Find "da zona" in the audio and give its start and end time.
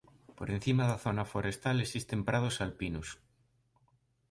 0.87-1.29